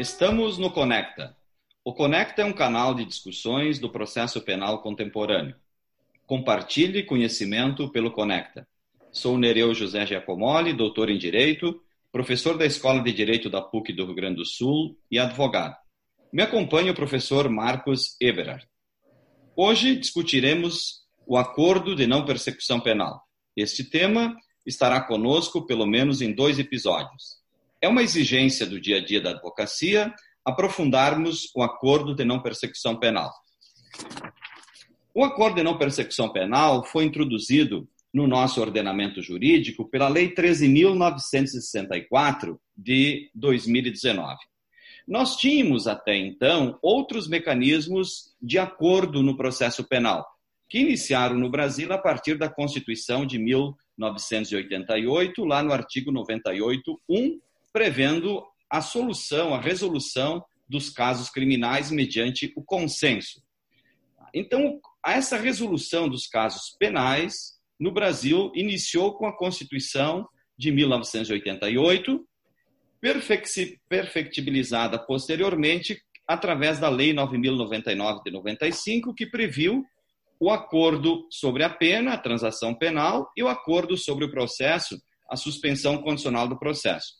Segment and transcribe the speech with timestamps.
[0.00, 1.36] Estamos no Conecta.
[1.84, 5.54] O Conecta é um canal de discussões do processo penal contemporâneo.
[6.26, 8.66] Compartilhe conhecimento pelo Conecta.
[9.12, 14.06] Sou Nereu José Giacomoli, doutor em Direito, professor da Escola de Direito da PUC do
[14.06, 15.76] Rio Grande do Sul e advogado.
[16.32, 18.66] Me acompanha o professor Marcos Eberhard.
[19.54, 23.22] Hoje discutiremos o acordo de não persecução penal.
[23.54, 27.39] Este tema estará conosco pelo menos em dois episódios.
[27.82, 32.98] É uma exigência do dia a dia da advocacia aprofundarmos o acordo de não persecução
[32.98, 33.32] penal.
[35.14, 42.58] O acordo de não persecução penal foi introduzido no nosso ordenamento jurídico pela Lei 13.964
[42.76, 44.36] de 2019.
[45.08, 50.26] Nós tínhamos até então outros mecanismos de acordo no processo penal,
[50.68, 57.38] que iniciaram no Brasil a partir da Constituição de 1988, lá no artigo 98.1,
[57.72, 63.42] prevendo a solução, a resolução dos casos criminais mediante o consenso.
[64.32, 72.24] Então, essa resolução dos casos penais no Brasil iniciou com a Constituição de 1988,
[73.88, 79.84] perfectibilizada posteriormente através da Lei 9099 de 95, que previu
[80.38, 84.96] o acordo sobre a pena, a transação penal, e o acordo sobre o processo,
[85.28, 87.19] a suspensão condicional do processo.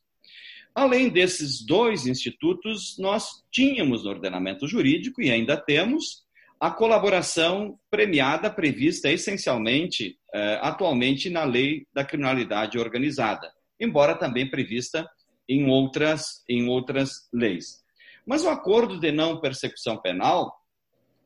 [0.74, 6.24] Além desses dois institutos, nós tínhamos no ordenamento jurídico, e ainda temos,
[6.60, 15.08] a colaboração premiada prevista essencialmente eh, atualmente na lei da criminalidade organizada, embora também prevista
[15.48, 17.82] em outras, em outras leis.
[18.26, 20.54] Mas o acordo de não persecução penal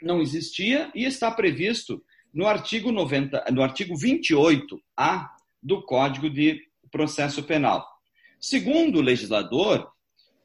[0.01, 5.29] não existia e está previsto no artigo, 90, no artigo 28A
[5.63, 7.94] do Código de Processo Penal.
[8.41, 9.91] Segundo o legislador,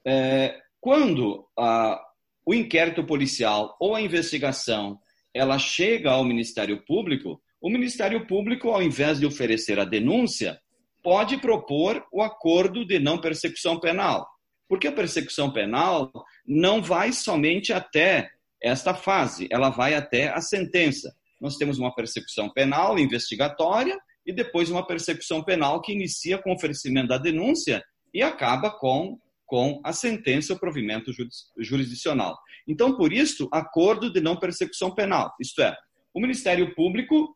[0.06, 2.02] é, quando a,
[2.46, 5.00] o inquérito policial ou a investigação
[5.34, 10.60] ela chega ao Ministério Público, o Ministério Público, ao invés de oferecer a denúncia,
[11.04, 14.28] pode propor o acordo de não persecução penal.
[14.68, 16.12] Porque a persecução penal
[16.46, 18.30] não vai somente até
[18.62, 21.14] esta fase, ela vai até a sentença.
[21.40, 26.54] Nós temos uma persecução penal investigatória e depois uma persecução penal que inicia com o
[26.54, 27.84] oferecimento da denúncia
[28.14, 31.12] e acaba com, com a sentença, o provimento
[31.58, 32.38] jurisdicional.
[32.68, 35.34] Então, por isso, acordo de não persecução penal.
[35.40, 35.76] Isto é,
[36.14, 37.34] o Ministério Público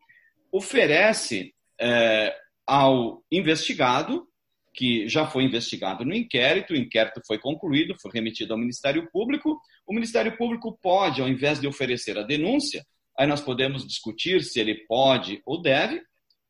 [0.52, 2.34] oferece é,
[2.66, 4.26] ao investigado,
[4.72, 9.60] que já foi investigado no inquérito, o inquérito foi concluído, foi remetido ao Ministério Público.
[9.86, 12.84] O Ministério Público pode, ao invés de oferecer a denúncia,
[13.18, 16.02] aí nós podemos discutir se ele pode ou deve,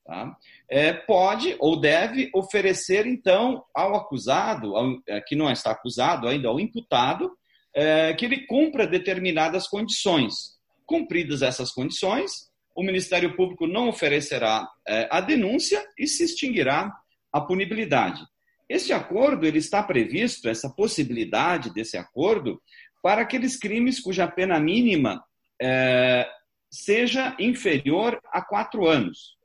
[0.04, 0.36] tá?
[0.68, 6.48] é, pode ou deve oferecer, então, ao acusado, ao, é, que não está acusado ainda,
[6.48, 7.32] ao imputado,
[7.74, 10.54] é, que ele cumpra determinadas condições.
[10.86, 12.30] Cumpridas essas condições,
[12.74, 16.92] o Ministério Público não oferecerá é, a denúncia e se extinguirá
[17.32, 18.22] a punibilidade.
[18.68, 22.60] Este acordo ele está previsto, essa possibilidade desse acordo,
[23.02, 25.22] para aqueles crimes cuja pena mínima
[25.60, 26.26] é,
[26.70, 29.36] seja inferior a quatro anos.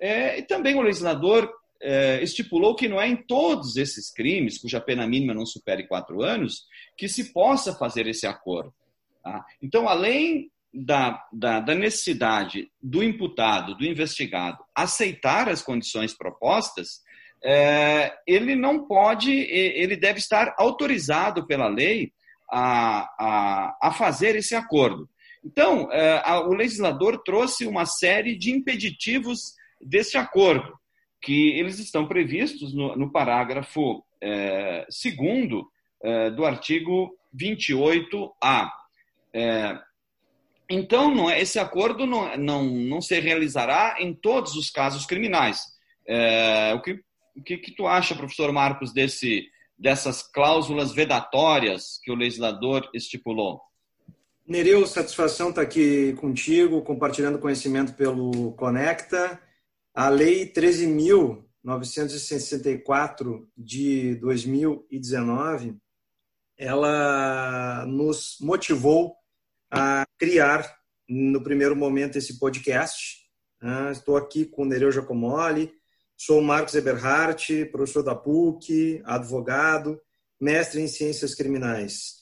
[0.00, 4.80] É, e também o legislador é, estipulou que não é em todos esses crimes, cuja
[4.80, 6.64] pena mínima não supere quatro anos,
[6.96, 8.74] que se possa fazer esse acordo.
[9.22, 9.44] Tá?
[9.62, 17.00] Então, além da, da, da, necessidade do imputado, do investigado, aceitar as condições propostas,
[17.42, 22.12] é, ele não pode, ele deve estar autorizado pela lei
[22.50, 25.08] a, a, a fazer esse acordo.
[25.44, 30.76] Então, é, a, o legislador trouxe uma série de impeditivos desse acordo,
[31.20, 35.68] que eles estão previstos no, no parágrafo é, segundo
[36.02, 38.70] é, do artigo 28A.
[39.32, 39.78] É,
[40.68, 45.60] então, não é, esse acordo não, não, não se realizará em todos os casos criminais.
[46.06, 47.00] É, o que,
[47.36, 49.46] o que, que tu acha, professor Marcos, desse,
[49.78, 53.60] dessas cláusulas vedatórias que o legislador estipulou?
[54.46, 59.40] Nereu, satisfação estar aqui contigo, compartilhando conhecimento pelo Conecta.
[59.98, 65.74] A Lei 13.964 de 2019,
[66.58, 69.16] ela nos motivou
[69.70, 70.70] a criar,
[71.08, 73.26] no primeiro momento, esse podcast.
[73.62, 73.92] Né?
[73.92, 75.72] Estou aqui com o Nereu Giacomoli,
[76.14, 79.98] sou Marcos Eberhardt, professor da PUC, advogado,
[80.38, 82.16] mestre em ciências criminais.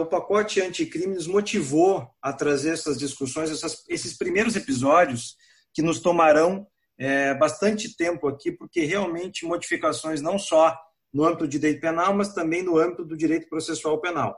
[0.00, 3.50] O pacote anticrime nos motivou a trazer essas discussões,
[3.90, 5.36] esses primeiros episódios
[5.74, 6.66] que nos tomarão
[6.98, 10.76] é, bastante tempo aqui, porque realmente modificações não só
[11.12, 14.36] no âmbito do direito penal, mas também no âmbito do direito processual penal.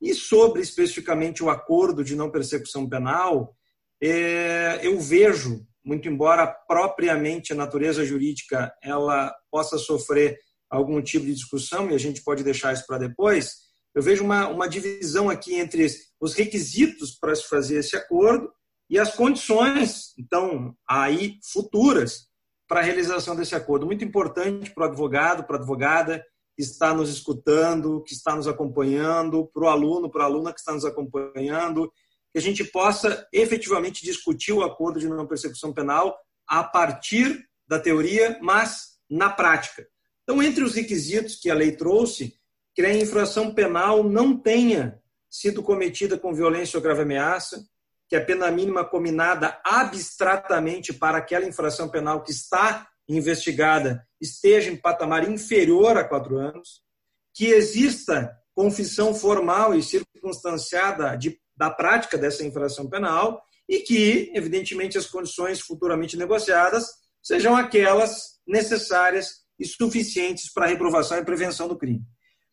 [0.00, 3.54] E sobre especificamente o acordo de não persecução penal,
[4.02, 10.38] é, eu vejo, muito embora propriamente a natureza jurídica ela possa sofrer
[10.68, 13.62] algum tipo de discussão, e a gente pode deixar isso para depois,
[13.94, 15.86] eu vejo uma, uma divisão aqui entre
[16.20, 18.50] os requisitos para se fazer esse acordo
[18.92, 22.28] e as condições, então, aí futuras
[22.68, 23.86] para a realização desse acordo.
[23.86, 26.22] Muito importante para o advogado, para a advogada
[26.54, 30.60] que está nos escutando, que está nos acompanhando, para o aluno, para a aluna que
[30.60, 31.90] está nos acompanhando,
[32.30, 36.14] que a gente possa efetivamente discutir o acordo de não persecução penal
[36.46, 39.88] a partir da teoria, mas na prática.
[40.22, 42.34] Então, entre os requisitos que a lei trouxe,
[42.74, 45.00] que a infração penal não tenha
[45.30, 47.71] sido cometida com violência ou grave ameaça,
[48.12, 54.76] que a pena mínima combinada abstratamente para aquela infração penal que está investigada esteja em
[54.76, 56.82] patamar inferior a quatro anos,
[57.32, 64.98] que exista confissão formal e circunstanciada de, da prática dessa infração penal e que, evidentemente,
[64.98, 66.84] as condições futuramente negociadas
[67.22, 72.04] sejam aquelas necessárias e suficientes para a reprovação e prevenção do crime.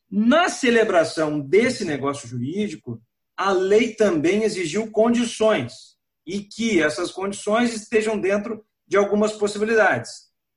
[0.10, 3.02] Na celebração desse negócio jurídico,
[3.40, 5.96] a lei também exigiu condições
[6.28, 10.12] e que essas condições estejam dentro de algumas possibilidades.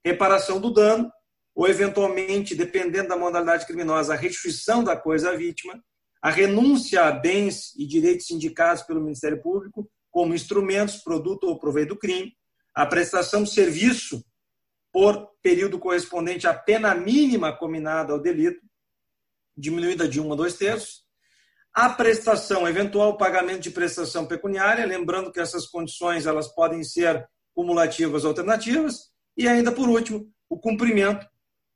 [0.05, 1.08] Reparação do dano,
[1.55, 5.81] ou eventualmente, dependendo da modalidade criminosa, a restituição da coisa à vítima,
[6.20, 11.90] a renúncia a bens e direitos indicados pelo Ministério Público como instrumentos, produto ou proveito
[11.90, 12.37] do crime,
[12.75, 14.25] a prestação de serviço
[14.93, 18.61] por período correspondente à pena mínima combinada ao delito,
[19.56, 21.01] diminuída de um a dois terços,
[21.74, 28.24] a prestação, eventual pagamento de prestação pecuniária, lembrando que essas condições elas podem ser cumulativas
[28.24, 31.26] ou alternativas, e ainda por último, o cumprimento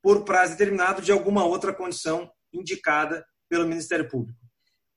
[0.01, 4.39] por prazo determinado de alguma outra condição indicada pelo Ministério Público.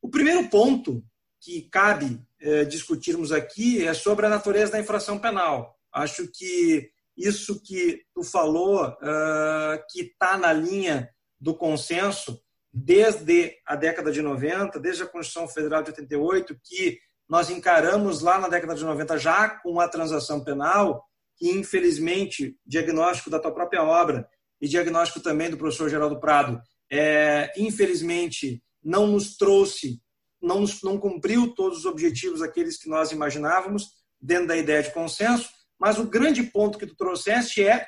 [0.03, 1.03] O primeiro ponto
[1.41, 5.79] que cabe eh, discutirmos aqui é sobre a natureza da infração penal.
[5.93, 12.41] Acho que isso que tu falou, uh, que está na linha do consenso,
[12.73, 18.39] desde a década de 90, desde a Constituição Federal de 88, que nós encaramos lá
[18.39, 21.05] na década de 90 já com a transação penal,
[21.37, 24.29] que infelizmente, diagnóstico da tua própria obra
[24.61, 30.01] e diagnóstico também do professor Geraldo Prado, é, infelizmente não nos trouxe,
[30.43, 33.91] não, nos, não cumpriu todos os objetivos aqueles que nós imaginávamos
[34.21, 37.87] dentro da ideia de consenso, mas o grande ponto que tu trouxeste é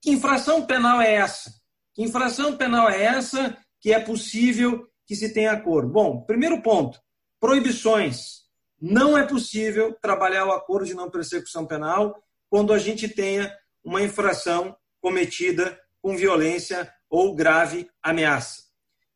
[0.00, 1.50] que infração penal é essa?
[1.94, 5.90] Que infração penal é essa que é possível que se tenha acordo?
[5.90, 6.98] Bom, primeiro ponto:
[7.38, 8.44] proibições.
[8.80, 13.54] Não é possível trabalhar o acordo de não persecução penal quando a gente tenha
[13.84, 18.62] uma infração cometida com violência ou grave ameaça.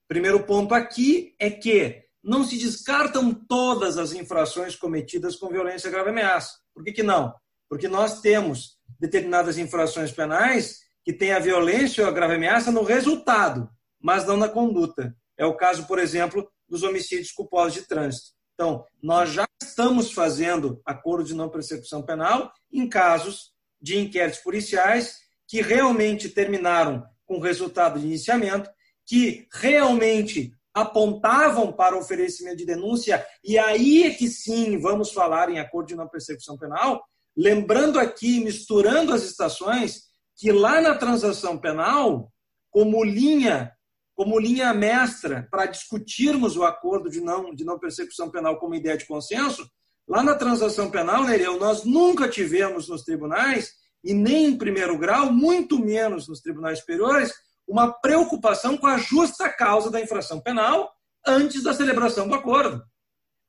[0.07, 6.11] Primeiro ponto aqui é que não se descartam todas as infrações cometidas com violência grave
[6.11, 6.59] ameaça.
[6.75, 7.35] Por que, que não?
[7.71, 12.83] Porque nós temos determinadas infrações penais que têm a violência ou a grave ameaça no
[12.83, 13.69] resultado
[14.01, 15.15] mas não na conduta.
[15.37, 18.31] É o caso, por exemplo, dos homicídios culposos de trânsito.
[18.55, 25.17] Então, nós já estamos fazendo acordo de não persecução penal em casos de inquéritos policiais
[25.47, 28.69] que realmente terminaram com resultado de iniciamento,
[29.07, 35.59] que realmente apontavam para oferecimento de denúncia, e aí é que sim vamos falar em
[35.59, 37.03] acordo de não persecução penal,
[37.37, 42.33] lembrando aqui, misturando as estações, que lá na transação penal,
[42.71, 43.73] como linha
[44.19, 48.97] como linha mestra para discutirmos o acordo de não, de não persecução penal como ideia
[48.97, 49.71] de consenso,
[50.09, 55.33] lá na transação penal, Nereu, nós nunca tivemos nos tribunais, e nem em primeiro grau,
[55.33, 57.33] muito menos nos tribunais superiores,
[57.65, 60.91] uma preocupação com a justa causa da infração penal
[61.25, 62.83] antes da celebração do acordo.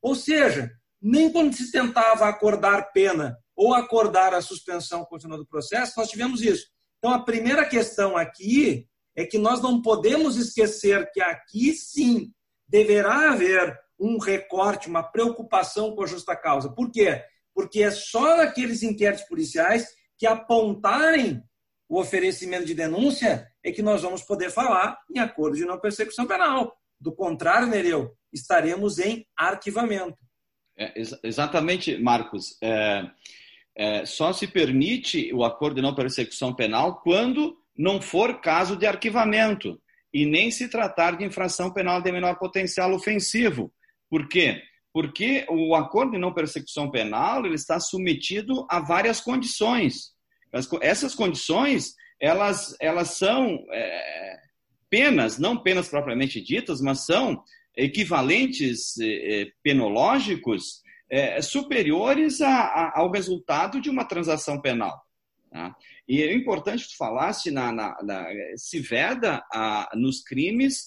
[0.00, 0.70] Ou seja,
[1.02, 6.42] nem quando se tentava acordar pena ou acordar a suspensão contínua do processo, nós tivemos
[6.42, 6.68] isso.
[6.98, 12.32] Então, a primeira questão aqui é que nós não podemos esquecer que aqui sim
[12.68, 16.72] deverá haver um recorte, uma preocupação com a justa causa.
[16.72, 17.22] Por quê?
[17.54, 19.86] Porque é só naqueles inquéritos policiais
[20.16, 21.42] que apontarem
[21.88, 26.26] o oferecimento de denúncia é que nós vamos poder falar em acordo de não persecução
[26.26, 26.72] penal.
[27.00, 30.16] Do contrário, Nereu, estaremos em arquivamento.
[30.78, 32.56] É, ex exatamente, Marcos.
[32.62, 33.10] É,
[33.76, 38.86] é, só se permite o acordo de não persecução penal quando não for caso de
[38.86, 39.80] arquivamento
[40.12, 43.72] e nem se tratar de infração penal de menor potencial ofensivo.
[44.10, 44.62] Por quê?
[44.92, 50.10] Porque o acordo de não persecução penal ele está submetido a várias condições.
[50.82, 54.36] Essas condições elas, elas são é,
[54.90, 57.42] penas, não penas propriamente ditas, mas são
[57.74, 60.82] equivalentes eh, penológicos
[61.40, 65.00] superiores a, a, ao resultado de uma transação penal.
[65.50, 65.74] Tá?
[66.10, 68.26] E é importante tu falasse, na, na, na
[68.56, 70.86] se veda a, nos crimes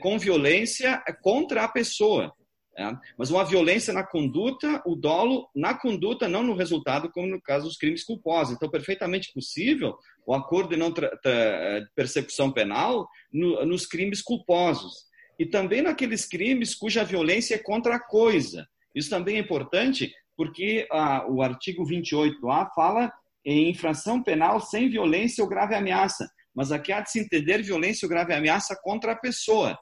[0.00, 2.32] com violência contra a pessoa.
[2.78, 7.40] É, mas uma violência na conduta, o dolo na conduta, não no resultado, como no
[7.40, 8.54] caso dos crimes culposos.
[8.54, 9.94] Então, perfeitamente possível
[10.26, 11.04] o acordo de não de
[11.94, 15.04] persecução penal no, nos crimes culposos.
[15.38, 18.66] E também naqueles crimes cuja violência é contra a coisa.
[18.94, 23.12] Isso também é importante, porque ah, o artigo 28A fala
[23.46, 26.28] em infração penal sem violência ou grave ameaça.
[26.52, 29.78] Mas aqui há de se entender violência ou grave ameaça contra a pessoa,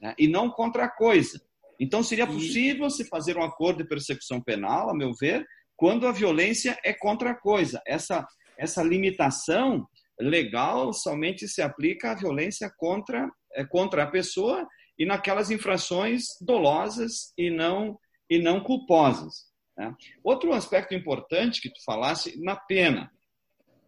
[0.00, 0.14] né?
[0.18, 1.40] e não contra a coisa.
[1.80, 5.46] Então, seria possível se fazer um acordo de persecução penal, a meu ver,
[5.76, 7.80] quando a violência é contra a coisa.
[7.86, 8.26] Essa,
[8.58, 9.86] essa limitação
[10.18, 14.66] legal somente se aplica à violência contra, é, contra a pessoa
[14.98, 19.46] e naquelas infrações dolosas e não, e não culposas.
[19.76, 19.94] Né?
[20.22, 23.10] Outro aspecto importante que tu falasse, na pena.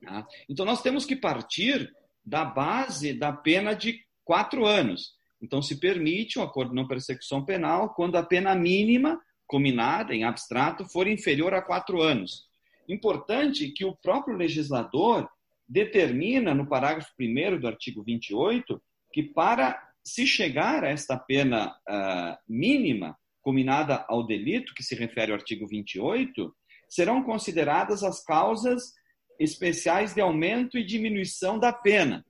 [0.02, 0.24] Né?
[0.48, 1.90] Então, nós temos que partir
[2.24, 5.16] da base da pena de quatro anos.
[5.40, 10.24] Então, se permite um acordo de não persecução penal quando a pena mínima combinada em
[10.24, 12.46] abstrato for inferior a quatro anos.
[12.88, 15.28] Importante que o próprio legislador
[15.66, 22.36] determina, no parágrafo 1 do artigo 28, que para se chegar a esta pena uh,
[22.48, 26.54] mínima combinada ao delito, que se refere ao artigo 28,
[26.88, 28.92] serão consideradas as causas
[29.38, 32.24] especiais de aumento e diminuição da pena,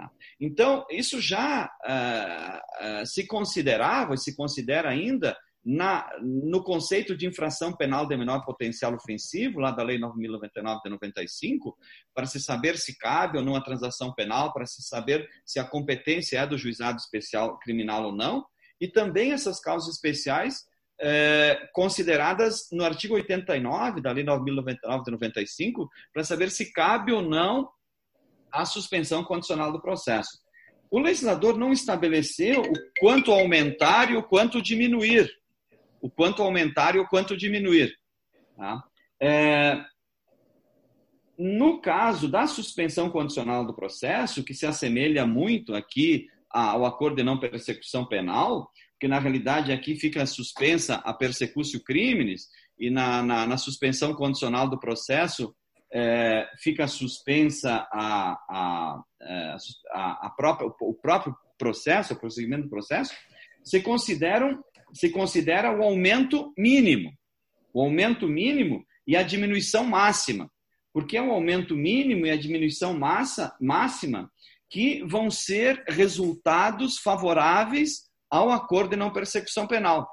[0.00, 0.10] Tá?
[0.40, 7.26] Então, isso já uh, uh, se considerava e se considera ainda na, no conceito de
[7.26, 11.76] infração penal de menor potencial ofensivo, lá da Lei 9.099 de 95,
[12.14, 15.64] para se saber se cabe ou não a transação penal, para se saber se a
[15.64, 18.44] competência é do juizado especial criminal ou não,
[18.80, 20.64] e também essas causas especiais
[21.00, 27.22] eh, consideradas no artigo 89 da Lei 9.099 de 95, para saber se cabe ou
[27.22, 27.68] não
[28.52, 30.38] a suspensão condicional do processo.
[30.90, 35.30] O legislador não estabeleceu o quanto aumentar e o quanto diminuir.
[36.00, 37.94] O quanto aumentar e o quanto diminuir.
[38.56, 38.82] Tá?
[39.20, 39.84] É,
[41.38, 47.22] no caso da suspensão condicional do processo, que se assemelha muito aqui ao acordo de
[47.22, 53.46] não persecução penal, que na realidade aqui fica suspensa a persecução crimes e na, na,
[53.46, 55.54] na suspensão condicional do processo
[55.92, 59.56] é, fica suspensa a, a, é,
[59.92, 63.12] a, a própria, o próprio processo, o prosseguimento do processo,
[63.64, 67.12] se, consideram, se considera o aumento mínimo.
[67.72, 70.50] O aumento mínimo e a diminuição máxima.
[70.92, 74.30] Porque o aumento mínimo e a diminuição massa, máxima
[74.70, 80.08] que vão ser resultados favoráveis ao acordo de não persecução penal.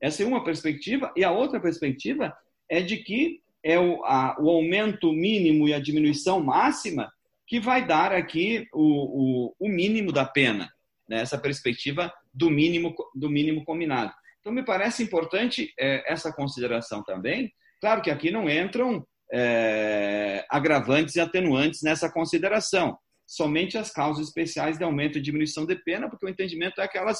[0.00, 1.12] Essa é uma perspectiva.
[1.16, 2.32] E a outra perspectiva
[2.70, 7.12] é de que é o, a, o aumento mínimo e a diminuição máxima
[7.46, 10.70] que vai dar aqui o, o, o mínimo da pena,
[11.08, 11.20] né?
[11.20, 14.12] essa perspectiva do mínimo, do mínimo combinado.
[14.40, 17.52] Então, me parece importante é, essa consideração também.
[17.80, 22.96] Claro que aqui não entram é, agravantes e atenuantes nessa consideração,
[23.26, 26.96] somente as causas especiais de aumento e diminuição de pena, porque o entendimento é que
[26.96, 27.18] elas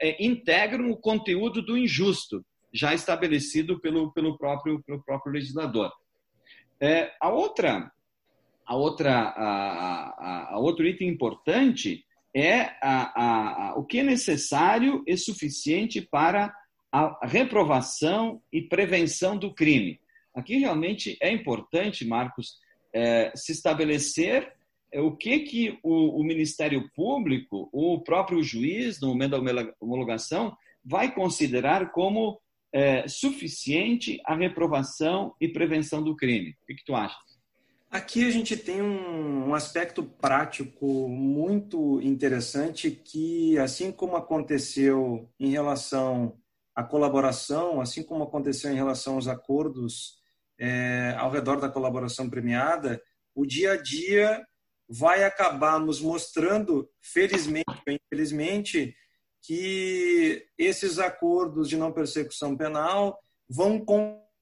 [0.00, 5.92] é, integram o conteúdo do injusto já estabelecido pelo, pelo, próprio, pelo próprio legislador.
[6.80, 7.90] É, a outra,
[8.66, 15.04] a outra, a, a, a outro item importante é a, a, o que é necessário
[15.06, 16.52] e suficiente para
[16.90, 20.00] a reprovação e prevenção do crime.
[20.34, 22.58] Aqui realmente é importante, Marcos,
[22.92, 24.52] é, se estabelecer
[25.00, 31.12] o que, que o, o, Ministério Público, o próprio juiz, no momento da homologação, vai
[31.12, 32.40] considerar como
[32.72, 36.50] é, suficiente a reprovação e prevenção do crime.
[36.50, 37.16] O que, que tu acha?
[37.90, 45.50] Aqui a gente tem um, um, aspecto prático muito interessante que, assim como aconteceu em
[45.50, 46.36] relação
[46.74, 50.16] à colaboração, assim como aconteceu em relação aos acordos
[50.58, 53.00] é, ao redor da colaboração premiada,
[53.32, 54.44] o dia a dia
[54.88, 58.94] vai acabar nos mostrando, felizmente ou infelizmente,
[59.42, 63.84] que esses acordos de não persecução penal vão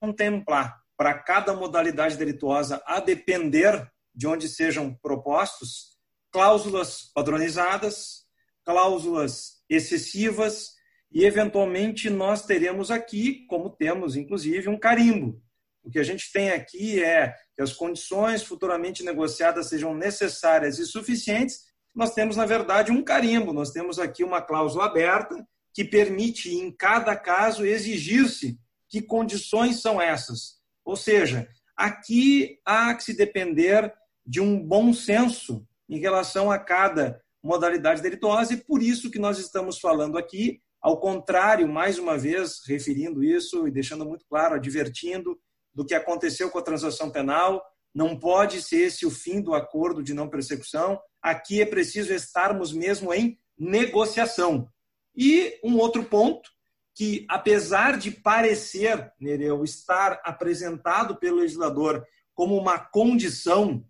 [0.01, 5.97] contemplar para cada modalidade delituosa, a depender de onde sejam propostos,
[6.31, 8.25] cláusulas padronizadas,
[8.65, 10.75] cláusulas excessivas
[11.11, 15.43] e, eventualmente, nós teremos aqui, como temos, inclusive, um carimbo.
[15.83, 20.87] O que a gente tem aqui é que as condições futuramente negociadas sejam necessárias e
[20.87, 26.55] suficientes nós temos, na verdade, um carimbo, nós temos aqui uma cláusula aberta que permite,
[26.55, 30.59] em cada caso, exigir-se que condições são essas.
[30.85, 33.93] Ou seja, aqui há que se depender
[34.27, 39.39] de um bom senso em relação a cada modalidade delituosa, e por isso que nós
[39.39, 45.39] estamos falando aqui, ao contrário, mais uma vez, referindo isso e deixando muito claro, advertindo
[45.75, 47.65] do que aconteceu com a transação penal,
[47.95, 51.01] não pode ser esse o fim do acordo de não persecução.
[51.23, 54.69] Aqui é preciso estarmos mesmo em negociação.
[55.15, 56.51] E um outro ponto,
[56.95, 63.85] que apesar de parecer, Nereu, estar apresentado pelo legislador como uma condição,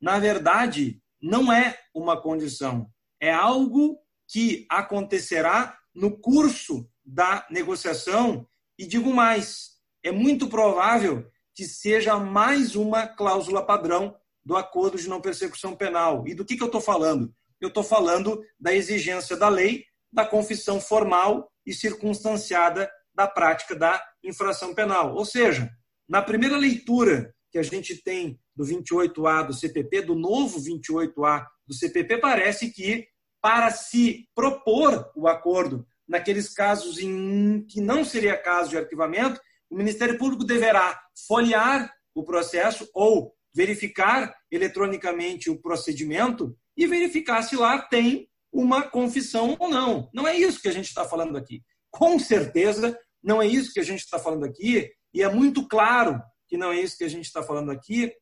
[0.00, 2.88] na verdade, não é uma condição.
[3.20, 8.46] É algo que acontecerá no curso da negociação.
[8.78, 15.08] E digo mais, é muito provável que seja mais uma cláusula padrão do acordo de
[15.08, 16.26] não persecução penal.
[16.26, 17.34] E do que, que eu estou falando?
[17.60, 24.02] Eu estou falando da exigência da lei da confissão formal e circunstanciada da prática da
[24.24, 25.14] infração penal.
[25.14, 25.70] Ou seja,
[26.08, 31.74] na primeira leitura que a gente tem do 28A do CPP, do novo 28A do
[31.74, 33.06] CPP, parece que
[33.40, 39.40] para se propor o acordo naqueles casos em que não seria caso de arquivamento,
[39.70, 47.56] o Ministério Público deverá folhear o processo ou verificar eletronicamente o procedimento e verificar se
[47.56, 50.10] lá tem uma confissão ou não.
[50.12, 51.62] Não é isso que a gente está falando aqui.
[51.90, 56.20] Com certeza, não é isso que a gente está falando aqui, e é muito claro
[56.48, 58.12] que não é isso que a gente está falando aqui.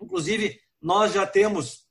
[0.00, 1.86] Inclusive, nós já temos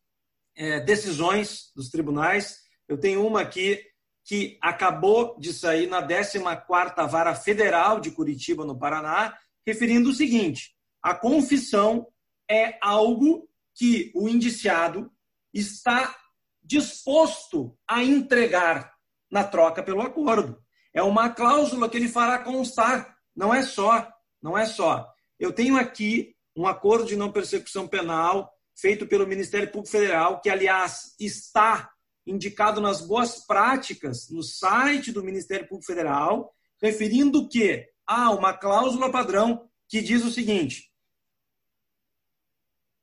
[0.56, 2.58] é, decisões dos tribunais.
[2.88, 3.84] Eu tenho uma aqui
[4.30, 10.76] que acabou de sair na 14ª Vara Federal de Curitiba, no Paraná, referindo o seguinte:
[11.02, 12.06] a confissão
[12.48, 15.12] é algo que o indiciado
[15.52, 16.16] está
[16.62, 18.94] disposto a entregar
[19.32, 20.62] na troca pelo acordo.
[20.94, 23.18] É uma cláusula que ele fará constar.
[23.36, 24.08] Não é só,
[24.40, 25.12] não é só.
[25.40, 30.52] Eu tenho aqui um acordo de não persecução penal feito pelo Ministério Público Federal, que
[30.52, 31.90] aliás está
[32.30, 39.12] indicado nas boas práticas no site do Ministério Público Federal, referindo que há uma cláusula
[39.12, 40.92] padrão que diz o seguinte: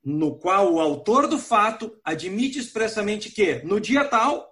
[0.04, 4.48] no qual o autor do fato admite expressamente que, no dia tal,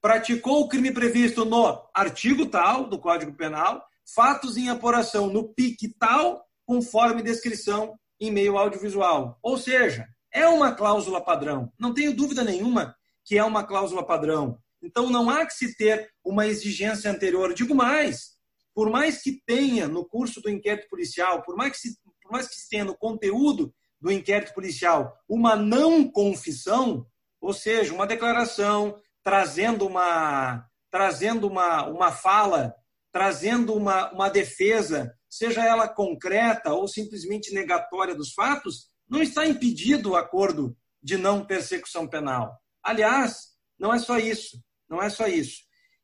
[0.00, 3.82] praticou o crime previsto no artigo tal do Código Penal,
[4.14, 9.38] fatos em apuração no pique tal, conforme descrição em meio audiovisual.
[9.42, 11.72] Ou seja, é uma cláusula padrão.
[11.78, 14.58] Não tenho dúvida nenhuma que é uma cláusula padrão.
[14.82, 17.52] Então não há que se ter uma exigência anterior.
[17.54, 18.30] Digo mais,
[18.74, 22.48] por mais que tenha no curso do inquérito policial, por mais que se, por mais
[22.48, 27.06] que se tenha no conteúdo do inquérito policial uma não confissão,
[27.40, 32.74] ou seja, uma declaração trazendo uma, trazendo uma, uma fala,
[33.12, 40.10] trazendo uma, uma defesa, seja ela concreta ou simplesmente negatória dos fatos, não está impedido
[40.10, 42.59] o acordo de não persecução penal.
[42.82, 45.62] Aliás, não é só isso, não é só isso.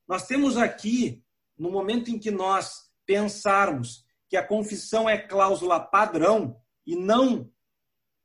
[0.08, 1.22] Nós temos aqui,
[1.58, 7.50] no momento em que nós pensarmos que a confissão é cláusula padrão e não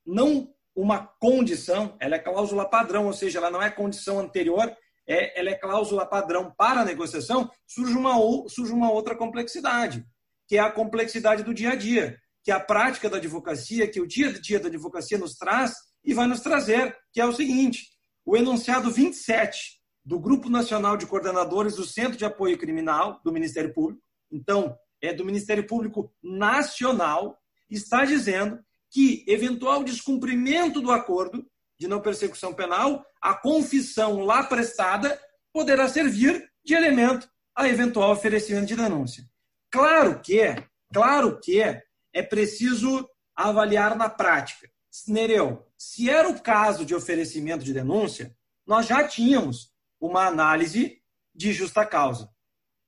[0.06, 4.76] não uma condição, ela é cláusula padrão, ou seja, ela não é condição anterior,
[5.08, 8.16] é, ela é cláusula padrão para a negociação, surge uma,
[8.48, 10.06] surge uma outra complexidade,
[10.48, 14.02] que é a complexidade do dia a dia, que é a prática da advocacia, que
[14.02, 17.34] o dia a dia da advocacia nos traz e vai nos trazer, que é o
[17.34, 17.88] seguinte:
[18.26, 23.74] o enunciado 27 do Grupo Nacional de Coordenadores do Centro de Apoio Criminal do Ministério
[23.74, 28.60] Público, então é do Ministério Público Nacional, está dizendo
[28.92, 31.46] que eventual descumprimento do acordo
[31.80, 35.20] de não persecução penal, a confissão lá prestada
[35.52, 39.24] poderá servir de elemento a eventual oferecimento de denúncia.
[39.72, 40.42] Claro que,
[40.94, 44.70] claro que é preciso avaliar na prática.
[45.08, 51.02] Nereu, se era o caso de oferecimento de denúncia, nós já tínhamos uma análise
[51.34, 52.30] de justa causa.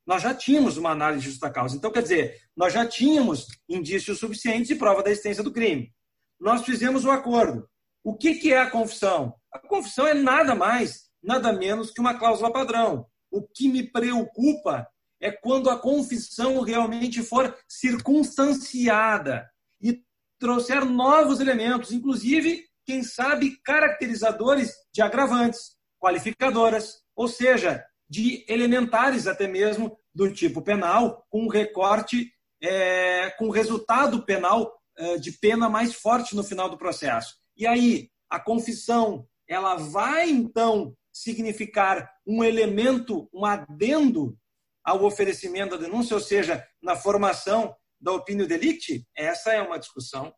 [0.05, 1.75] Nós já tínhamos uma análise de justa causa.
[1.75, 5.91] Então, quer dizer, nós já tínhamos indícios suficientes e prova da existência do crime.
[6.39, 7.67] Nós fizemos o acordo.
[8.03, 9.33] O que, que é a confissão?
[9.51, 13.07] A confissão é nada mais, nada menos que uma cláusula padrão.
[13.31, 14.87] O que me preocupa
[15.19, 19.49] é quando a confissão realmente for circunstanciada
[19.81, 19.99] e
[20.37, 29.47] trouxer novos elementos, inclusive quem sabe, caracterizadores de agravantes, qualificadoras, ou seja, de elementares até
[29.47, 36.35] mesmo do tipo penal, com recorte, é, com resultado penal é, de pena mais forte
[36.35, 37.35] no final do processo.
[37.57, 44.37] E aí, a confissão, ela vai então significar um elemento, um adendo
[44.83, 49.07] ao oferecimento da denúncia, ou seja, na formação da opinião delicti?
[49.15, 50.33] Essa é uma discussão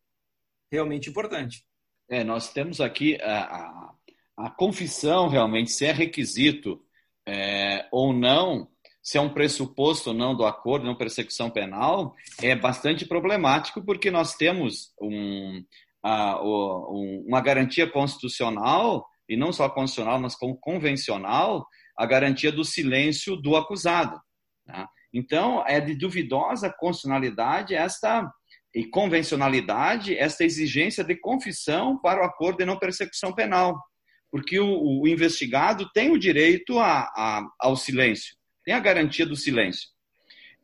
[0.72, 1.66] realmente importante.
[2.10, 3.94] É, nós temos aqui a, a,
[4.38, 6.82] a confissão realmente, se é requisito
[7.28, 8.68] é, ou não,
[9.02, 14.12] se é um pressuposto ou não do acordo, não persecução penal, é bastante problemático, porque
[14.12, 15.64] nós temos um,
[16.04, 21.66] a, um, uma garantia constitucional, e não só constitucional, mas convencional,
[21.98, 24.20] a garantia do silêncio do acusado.
[24.66, 24.88] Tá?
[25.14, 28.30] Então, é de duvidosa constitucionalidade esta
[28.76, 33.82] e convencionalidade esta exigência de confissão para o acordo de não persecução penal,
[34.30, 38.36] porque o, o investigado tem o direito a, a, ao silêncio,
[38.66, 39.90] tem a garantia do silêncio.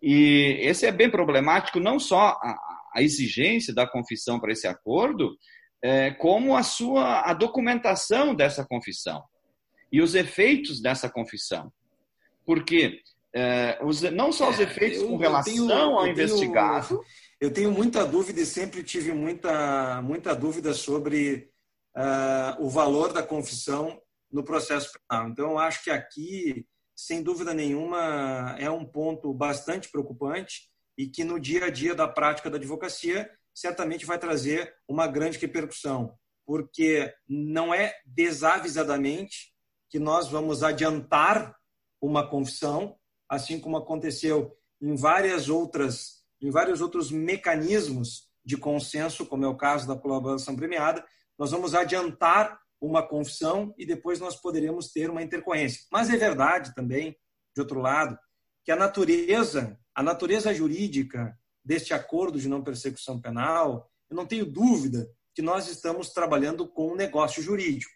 [0.01, 2.57] E esse é bem problemático, não só a,
[2.95, 5.37] a exigência da confissão para esse acordo,
[5.81, 9.23] é, como a sua a documentação dessa confissão
[9.89, 11.71] e os efeitos dessa confissão.
[12.45, 12.99] Porque
[13.33, 16.87] é, os, não só os é, efeitos eu, com relação tenho, ao investigado.
[16.89, 17.01] Tenho,
[17.41, 21.51] eu tenho muita dúvida e sempre tive muita, muita dúvida sobre
[21.97, 23.99] uh, o valor da confissão
[24.31, 25.27] no processo penal.
[25.27, 31.23] Então, eu acho que aqui, sem dúvida nenhuma, é um ponto bastante preocupante e que
[31.23, 37.11] no dia a dia da prática da advocacia certamente vai trazer uma grande repercussão, porque
[37.27, 39.51] não é desavisadamente
[39.89, 41.55] que nós vamos adiantar
[41.99, 42.95] uma confissão,
[43.27, 49.57] assim como aconteceu em várias outras, em vários outros mecanismos de consenso, como é o
[49.57, 51.05] caso da colaboração premiada,
[51.37, 55.81] nós vamos adiantar uma confissão e depois nós poderemos ter uma intercorrência.
[55.91, 57.15] Mas é verdade também,
[57.55, 58.17] de outro lado,
[58.63, 64.45] que a natureza, a natureza jurídica deste acordo de não persecução penal, eu não tenho
[64.45, 67.93] dúvida que nós estamos trabalhando com um negócio jurídico.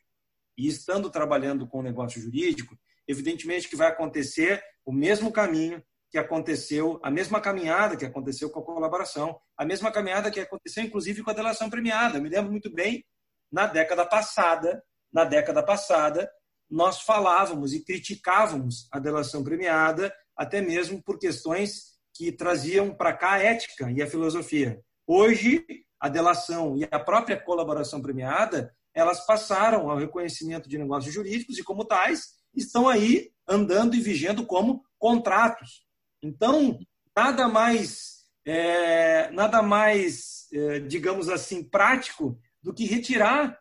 [0.58, 2.78] E estando trabalhando com um negócio jurídico,
[3.08, 5.84] evidentemente que vai acontecer o mesmo caminho
[6.16, 10.82] que aconteceu, a mesma caminhada que aconteceu com a colaboração, a mesma caminhada que aconteceu
[10.82, 12.18] inclusive com a delação premiada.
[12.18, 13.04] Eu me lembro muito bem,
[13.52, 16.32] na década passada, na década passada,
[16.70, 23.34] nós falávamos e criticávamos a delação premiada, até mesmo por questões que traziam para cá
[23.34, 24.80] a ética e a filosofia.
[25.06, 25.66] Hoje,
[26.00, 31.64] a delação e a própria colaboração premiada, elas passaram ao reconhecimento de negócios jurídicos e,
[31.64, 35.85] como tais, estão aí andando e vigendo como contratos.
[36.26, 36.80] Então,
[37.16, 43.60] nada mais, é, nada mais, é, digamos assim, prático do que retirar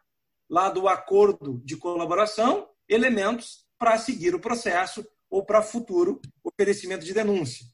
[0.49, 7.13] lá do acordo de colaboração elementos para seguir o processo ou para futuro oferecimento de
[7.13, 7.67] denúncia.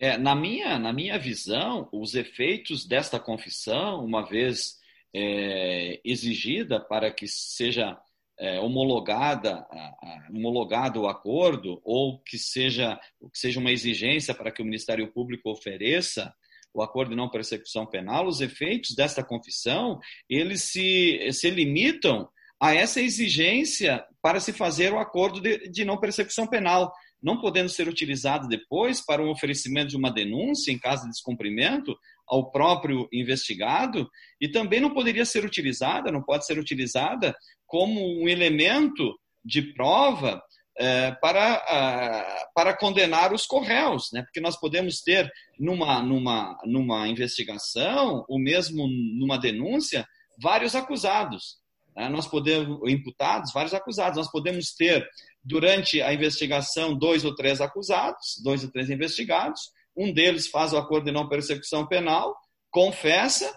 [0.00, 4.78] É, na, minha, na minha visão, os efeitos desta confissão, uma vez
[5.14, 7.96] é, exigida para que seja
[8.38, 9.66] é, homologada,
[10.30, 12.98] homologado o acordo, ou que seja,
[13.32, 16.34] que seja uma exigência para que o Ministério Público ofereça
[16.72, 22.28] o acordo de não persecução penal, os efeitos desta confissão, eles se, se limitam
[22.60, 26.92] a essa exigência para se fazer o acordo de, de não persecução penal
[27.24, 31.96] não podendo ser utilizado depois para o oferecimento de uma denúncia em caso de descumprimento
[32.28, 34.08] ao próprio investigado
[34.40, 37.34] e também não poderia ser utilizada, não pode ser utilizada
[37.66, 40.42] como um elemento de prova
[40.76, 44.22] é, para, para condenar os corréus, né?
[44.22, 48.86] porque nós podemos ter numa, numa, numa investigação, ou mesmo
[49.18, 50.06] numa denúncia,
[50.42, 51.58] vários acusados.
[51.96, 52.08] Né?
[52.08, 54.18] Nós podemos, imputados, vários acusados.
[54.18, 55.06] Nós podemos ter
[55.44, 59.60] durante a investigação, dois ou três acusados, dois ou três investigados.
[59.96, 62.34] Um deles faz o acordo de não persecução penal,
[62.70, 63.52] confessa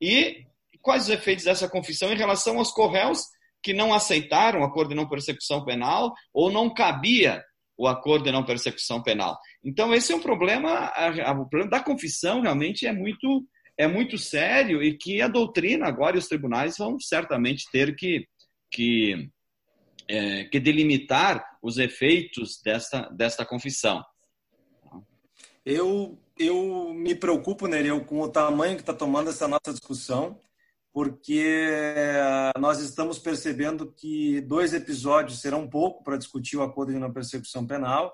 [0.00, 0.44] e
[0.80, 3.24] quais os efeitos dessa confissão em relação aos corréus
[3.62, 7.42] que não aceitaram o acordo de não persecução penal ou não cabia
[7.78, 9.38] o acordo de não persecução penal.
[9.64, 10.92] Então esse é um problema,
[11.38, 13.46] o problema da confissão realmente é muito
[13.78, 18.26] é muito sério e que a doutrina agora e os tribunais vão certamente ter que
[18.70, 19.30] que
[20.08, 24.02] é, que delimitar os efeitos desta, desta confissão.
[25.64, 30.40] Eu, eu me preocupo, Nereu, com o tamanho que está tomando essa nossa discussão,
[30.92, 31.44] porque
[32.58, 37.66] nós estamos percebendo que dois episódios serão pouco para discutir o acordo de não persecução
[37.66, 38.12] penal,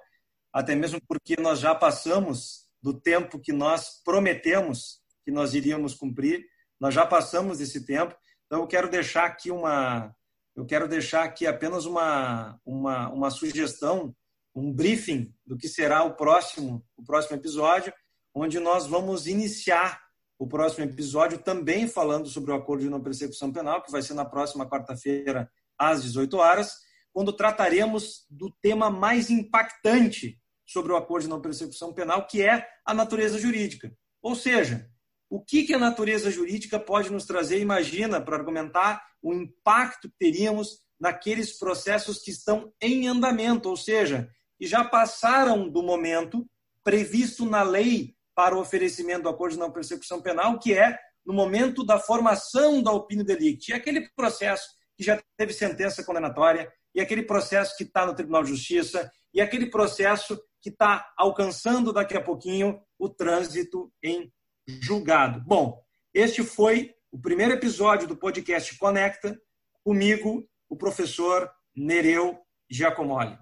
[0.53, 6.47] até mesmo porque nós já passamos do tempo que nós prometemos que nós iríamos cumprir,
[6.81, 8.17] nós já passamos desse tempo.
[8.47, 10.15] Então, eu quero deixar aqui uma,
[10.57, 14.15] eu quero deixar aqui apenas uma, uma, uma sugestão,
[14.55, 17.93] um briefing do que será o próximo, o próximo episódio,
[18.35, 20.01] onde nós vamos iniciar
[20.39, 24.15] o próximo episódio também falando sobre o acordo de não persecução penal, que vai ser
[24.15, 26.73] na próxima quarta-feira, às 18 horas,
[27.13, 32.67] quando trataremos do tema mais impactante sobre o acordo de não persecução penal, que é
[32.85, 33.93] a natureza jurídica.
[34.23, 34.89] Ou seja,
[35.31, 40.17] o que, que a natureza jurídica pode nos trazer, imagina, para argumentar o impacto que
[40.19, 46.47] teríamos naqueles processos que estão em andamento, ou seja, que já passaram do momento
[46.83, 51.35] previsto na lei para o oferecimento do acordo de não persecução penal, que é no
[51.35, 53.73] momento da formação da opinião delicti.
[53.73, 58.43] É aquele processo que já teve sentença condenatória, e aquele processo que está no Tribunal
[58.43, 64.33] de Justiça, e aquele processo que está alcançando daqui a pouquinho o trânsito em
[64.67, 65.41] julgado.
[65.45, 65.81] Bom,
[66.13, 69.41] este foi o primeiro episódio do podcast Conecta,
[69.85, 72.39] comigo, o professor Nereu
[72.71, 73.39] Giacomoli.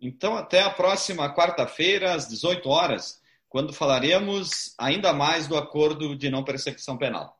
[0.00, 6.30] Então, até a próxima quarta-feira, às 18 horas, quando falaremos ainda mais do acordo de
[6.30, 7.39] não persecução penal.